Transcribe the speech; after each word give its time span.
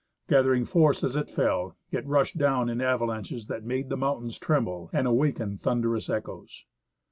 Gathering 0.27 0.65
force 0.65 1.03
as 1.03 1.15
it 1.15 1.29
fell, 1.29 1.75
it 1.91 2.07
rushed 2.07 2.35
down 2.39 2.69
in 2.69 2.81
ava 2.81 3.05
lanches 3.05 3.45
that 3.45 3.63
made 3.63 3.89
the 3.89 3.95
mountains 3.97 4.39
tremble 4.39 4.89
and 4.91 5.05
awakened 5.07 5.61
thun 5.61 5.83
derous 5.83 6.09
echoes. 6.11 6.65